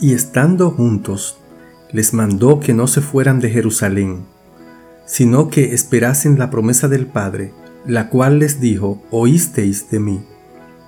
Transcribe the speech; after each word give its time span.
Y 0.00 0.12
estando 0.12 0.70
juntos, 0.70 1.38
les 1.92 2.12
mandó 2.12 2.58
que 2.60 2.74
no 2.74 2.86
se 2.86 3.00
fueran 3.00 3.40
de 3.40 3.50
Jerusalén, 3.50 4.24
sino 5.06 5.48
que 5.48 5.74
esperasen 5.74 6.38
la 6.38 6.50
promesa 6.50 6.88
del 6.88 7.06
Padre, 7.06 7.52
la 7.86 8.08
cual 8.08 8.38
les 8.38 8.60
dijo, 8.60 9.02
oísteis 9.10 9.90
de 9.90 10.00
mí. 10.00 10.20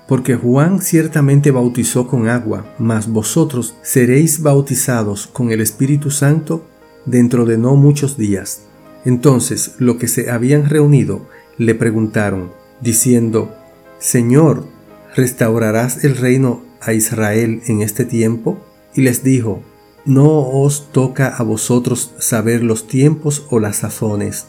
Porque 0.09 0.37
Juan 0.37 0.81
ciertamente 0.81 1.51
bautizó 1.51 2.09
con 2.09 2.29
agua, 2.29 2.75
mas 2.79 3.09
vosotros 3.09 3.77
seréis 3.83 4.43
bautizados 4.43 5.27
con 5.27 5.51
el 5.51 5.61
Espíritu 5.61 6.11
Santo 6.11 6.67
dentro 7.05 7.45
de 7.45 7.59
no 7.59 7.77
muchos 7.77 8.17
días. 8.17 8.63
Entonces 9.05 9.75
los 9.79 9.97
que 9.97 10.09
se 10.09 10.31
habían 10.31 10.69
reunido 10.69 11.27
le 11.59 11.75
preguntaron, 11.75 12.51
diciendo, 12.81 13.55
Señor, 13.99 14.67
¿restaurarás 15.15 16.05
el 16.05 16.17
reino 16.17 16.63
a 16.81 16.93
Israel 16.93 17.63
en 17.67 17.83
este 17.83 18.05
tiempo? 18.05 18.61
Y 18.97 19.03
les 19.03 19.23
dijo, 19.23 19.63
No 20.05 20.41
os 20.49 20.91
toca 20.91 21.29
a 21.29 21.43
vosotros 21.43 22.13
saber 22.19 22.63
los 22.63 22.89
tiempos 22.89 23.47
o 23.51 23.61
las 23.61 23.77
sazones 23.77 24.47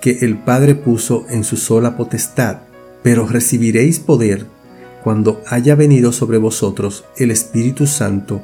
que 0.00 0.18
el 0.22 0.36
Padre 0.36 0.74
puso 0.74 1.26
en 1.30 1.44
su 1.44 1.56
sola 1.56 1.96
potestad, 1.96 2.58
pero 3.02 3.26
recibiréis 3.26 4.00
poder 4.00 4.46
cuando 5.04 5.40
haya 5.48 5.74
venido 5.74 6.12
sobre 6.12 6.38
vosotros 6.38 7.04
el 7.16 7.30
Espíritu 7.30 7.86
Santo, 7.86 8.42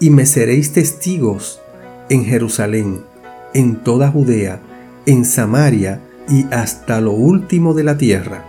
y 0.00 0.10
me 0.10 0.26
seréis 0.26 0.72
testigos 0.72 1.60
en 2.08 2.24
Jerusalén, 2.24 3.02
en 3.54 3.76
toda 3.76 4.10
Judea, 4.10 4.60
en 5.06 5.24
Samaria 5.24 6.00
y 6.28 6.46
hasta 6.52 7.00
lo 7.00 7.12
último 7.12 7.74
de 7.74 7.84
la 7.84 7.96
tierra. 7.96 8.44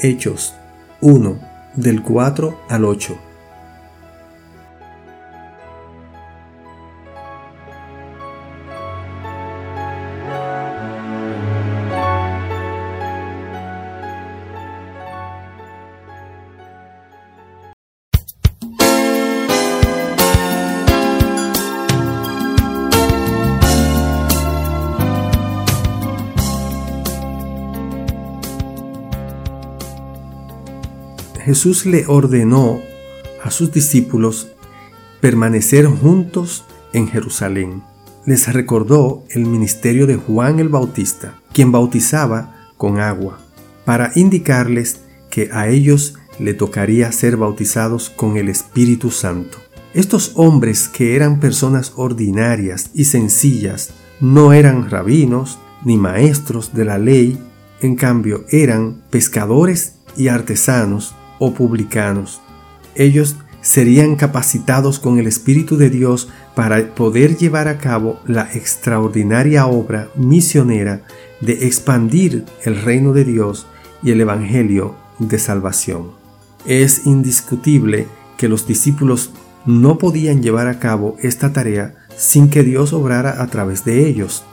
Hechos 0.00 0.54
1 1.00 1.38
del 1.76 2.02
4 2.02 2.60
al 2.68 2.84
8. 2.84 3.29
Jesús 31.50 31.84
le 31.84 32.06
ordenó 32.06 32.80
a 33.42 33.50
sus 33.50 33.72
discípulos 33.72 34.52
permanecer 35.20 35.84
juntos 35.86 36.64
en 36.92 37.08
Jerusalén. 37.08 37.82
Les 38.24 38.52
recordó 38.52 39.24
el 39.30 39.46
ministerio 39.46 40.06
de 40.06 40.14
Juan 40.14 40.60
el 40.60 40.68
Bautista, 40.68 41.40
quien 41.52 41.72
bautizaba 41.72 42.70
con 42.76 43.00
agua, 43.00 43.40
para 43.84 44.12
indicarles 44.14 45.00
que 45.28 45.50
a 45.52 45.66
ellos 45.66 46.14
le 46.38 46.54
tocaría 46.54 47.10
ser 47.10 47.36
bautizados 47.36 48.10
con 48.10 48.36
el 48.36 48.48
Espíritu 48.48 49.10
Santo. 49.10 49.58
Estos 49.92 50.34
hombres 50.36 50.88
que 50.88 51.16
eran 51.16 51.40
personas 51.40 51.94
ordinarias 51.96 52.90
y 52.94 53.06
sencillas, 53.06 53.90
no 54.20 54.52
eran 54.52 54.88
rabinos 54.88 55.58
ni 55.84 55.96
maestros 55.96 56.74
de 56.74 56.84
la 56.84 56.98
ley, 56.98 57.42
en 57.80 57.96
cambio 57.96 58.44
eran 58.50 59.02
pescadores 59.10 59.94
y 60.16 60.28
artesanos 60.28 61.16
o 61.40 61.52
publicanos. 61.52 62.40
Ellos 62.94 63.36
serían 63.62 64.14
capacitados 64.14 65.00
con 65.00 65.18
el 65.18 65.26
Espíritu 65.26 65.76
de 65.76 65.90
Dios 65.90 66.28
para 66.54 66.94
poder 66.94 67.36
llevar 67.36 67.66
a 67.66 67.78
cabo 67.78 68.20
la 68.26 68.42
extraordinaria 68.54 69.66
obra 69.66 70.08
misionera 70.14 71.02
de 71.40 71.66
expandir 71.66 72.44
el 72.64 72.80
reino 72.80 73.12
de 73.12 73.24
Dios 73.24 73.66
y 74.02 74.12
el 74.12 74.20
Evangelio 74.20 74.94
de 75.18 75.38
salvación. 75.38 76.12
Es 76.66 77.06
indiscutible 77.06 78.06
que 78.36 78.48
los 78.48 78.66
discípulos 78.66 79.32
no 79.66 79.98
podían 79.98 80.42
llevar 80.42 80.68
a 80.68 80.78
cabo 80.78 81.16
esta 81.20 81.52
tarea 81.52 81.94
sin 82.16 82.50
que 82.50 82.62
Dios 82.62 82.92
obrara 82.92 83.42
a 83.42 83.46
través 83.48 83.84
de 83.84 84.06
ellos. 84.06 84.44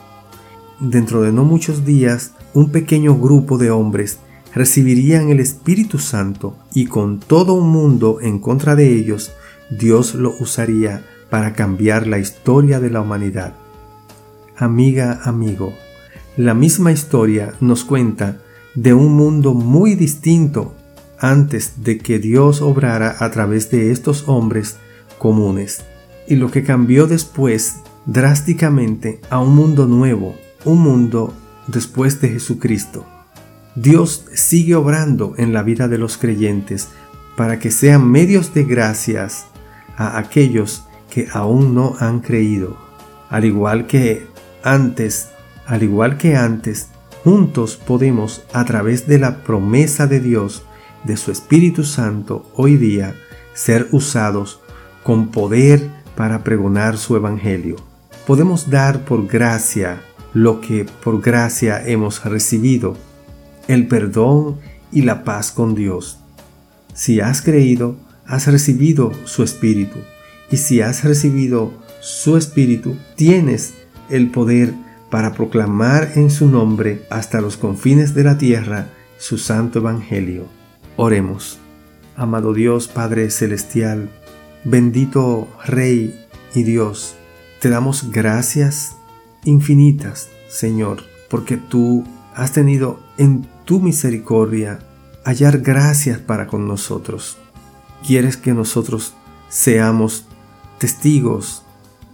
Dentro 0.80 1.22
de 1.22 1.32
no 1.32 1.44
muchos 1.44 1.84
días, 1.84 2.32
un 2.54 2.70
pequeño 2.70 3.16
grupo 3.16 3.58
de 3.58 3.70
hombres 3.70 4.18
recibirían 4.54 5.30
el 5.30 5.40
Espíritu 5.40 5.98
Santo 5.98 6.56
y 6.74 6.86
con 6.86 7.20
todo 7.20 7.54
un 7.54 7.68
mundo 7.68 8.18
en 8.20 8.38
contra 8.38 8.76
de 8.76 8.94
ellos, 8.94 9.32
Dios 9.70 10.14
lo 10.14 10.34
usaría 10.40 11.04
para 11.30 11.52
cambiar 11.52 12.06
la 12.06 12.18
historia 12.18 12.80
de 12.80 12.90
la 12.90 13.00
humanidad. 13.00 13.54
Amiga, 14.56 15.20
amigo, 15.24 15.72
la 16.36 16.54
misma 16.54 16.92
historia 16.92 17.54
nos 17.60 17.84
cuenta 17.84 18.38
de 18.74 18.94
un 18.94 19.14
mundo 19.14 19.54
muy 19.54 19.94
distinto 19.94 20.74
antes 21.18 21.82
de 21.82 21.98
que 21.98 22.18
Dios 22.18 22.62
obrara 22.62 23.16
a 23.18 23.30
través 23.30 23.70
de 23.70 23.90
estos 23.90 24.28
hombres 24.28 24.76
comunes 25.18 25.84
y 26.28 26.36
lo 26.36 26.50
que 26.50 26.62
cambió 26.62 27.06
después 27.06 27.80
drásticamente 28.06 29.20
a 29.30 29.40
un 29.40 29.54
mundo 29.54 29.86
nuevo, 29.86 30.34
un 30.64 30.80
mundo 30.80 31.34
después 31.66 32.20
de 32.20 32.30
Jesucristo. 32.30 33.04
Dios 33.80 34.24
sigue 34.34 34.74
obrando 34.74 35.34
en 35.36 35.52
la 35.52 35.62
vida 35.62 35.86
de 35.86 35.98
los 35.98 36.18
creyentes 36.18 36.88
para 37.36 37.60
que 37.60 37.70
sean 37.70 38.10
medios 38.10 38.52
de 38.52 38.64
gracias 38.64 39.46
a 39.96 40.18
aquellos 40.18 40.82
que 41.08 41.28
aún 41.32 41.76
no 41.76 41.94
han 42.00 42.18
creído. 42.18 42.76
Al 43.30 43.44
igual 43.44 43.86
que 43.86 44.26
antes, 44.64 45.28
al 45.64 45.84
igual 45.84 46.18
que 46.18 46.34
antes, 46.34 46.88
juntos 47.22 47.76
podemos, 47.76 48.42
a 48.52 48.64
través 48.64 49.06
de 49.06 49.20
la 49.20 49.44
promesa 49.44 50.08
de 50.08 50.18
Dios, 50.18 50.64
de 51.04 51.16
su 51.16 51.30
Espíritu 51.30 51.84
Santo, 51.84 52.50
hoy 52.56 52.76
día, 52.76 53.14
ser 53.54 53.86
usados 53.92 54.58
con 55.04 55.28
poder 55.28 55.88
para 56.16 56.42
pregonar 56.42 56.98
su 56.98 57.14
Evangelio. 57.14 57.76
Podemos 58.26 58.70
dar 58.70 59.04
por 59.04 59.28
gracia 59.28 60.00
lo 60.34 60.60
que 60.60 60.84
por 61.04 61.20
gracia 61.20 61.86
hemos 61.86 62.24
recibido 62.24 62.96
el 63.68 63.86
perdón 63.86 64.58
y 64.90 65.02
la 65.02 65.22
paz 65.22 65.52
con 65.52 65.74
Dios. 65.74 66.18
Si 66.94 67.20
has 67.20 67.42
creído, 67.42 67.96
has 68.26 68.46
recibido 68.46 69.12
su 69.24 69.42
Espíritu. 69.44 69.98
Y 70.50 70.56
si 70.56 70.80
has 70.80 71.04
recibido 71.04 71.72
su 72.00 72.36
Espíritu, 72.36 72.96
tienes 73.14 73.74
el 74.10 74.30
poder 74.30 74.74
para 75.10 75.32
proclamar 75.32 76.12
en 76.16 76.30
su 76.30 76.48
nombre 76.48 77.02
hasta 77.10 77.40
los 77.40 77.56
confines 77.56 78.14
de 78.14 78.24
la 78.24 78.38
tierra 78.38 78.88
su 79.18 79.38
santo 79.38 79.80
Evangelio. 79.80 80.46
Oremos. 80.96 81.58
Amado 82.16 82.52
Dios 82.52 82.88
Padre 82.88 83.30
Celestial, 83.30 84.10
bendito 84.64 85.46
Rey 85.64 86.26
y 86.52 86.64
Dios, 86.64 87.14
te 87.60 87.68
damos 87.68 88.10
gracias 88.10 88.96
infinitas, 89.44 90.28
Señor, 90.48 91.04
porque 91.30 91.56
tú 91.56 92.04
has 92.34 92.52
tenido 92.52 92.98
en 93.18 93.46
tu 93.68 93.80
misericordia 93.80 94.78
hallar 95.24 95.58
gracias 95.58 96.18
para 96.18 96.46
con 96.46 96.66
nosotros. 96.66 97.36
Quieres 98.06 98.38
que 98.38 98.54
nosotros 98.54 99.12
seamos 99.50 100.26
testigos 100.78 101.64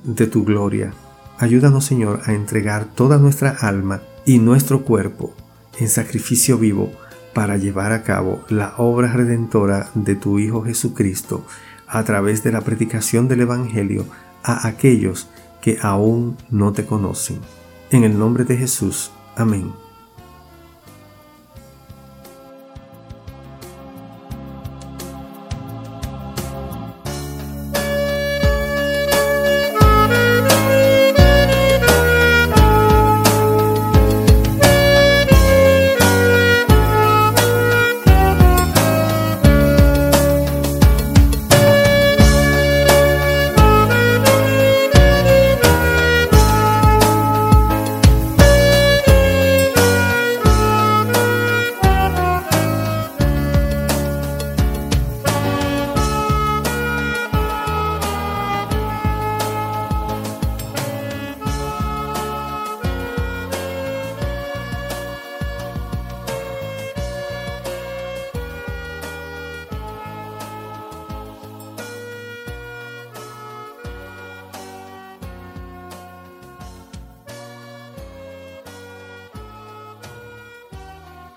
de 0.02 0.26
tu 0.26 0.42
gloria. 0.44 0.94
Ayúdanos, 1.38 1.84
Señor, 1.84 2.22
a 2.26 2.32
entregar 2.32 2.86
toda 2.86 3.18
nuestra 3.18 3.50
alma 3.50 4.02
y 4.26 4.40
nuestro 4.40 4.84
cuerpo 4.84 5.32
en 5.78 5.88
sacrificio 5.88 6.58
vivo 6.58 6.90
para 7.34 7.56
llevar 7.56 7.92
a 7.92 8.02
cabo 8.02 8.44
la 8.48 8.74
obra 8.76 9.12
redentora 9.12 9.90
de 9.94 10.16
tu 10.16 10.40
Hijo 10.40 10.64
Jesucristo 10.64 11.46
a 11.86 12.02
través 12.02 12.42
de 12.42 12.50
la 12.50 12.62
predicación 12.62 13.28
del 13.28 13.42
Evangelio 13.42 14.06
a 14.42 14.66
aquellos 14.66 15.28
que 15.62 15.78
aún 15.80 16.36
no 16.50 16.72
te 16.72 16.84
conocen. 16.84 17.38
En 17.92 18.02
el 18.02 18.18
nombre 18.18 18.42
de 18.42 18.56
Jesús. 18.56 19.12
Amén. 19.36 19.83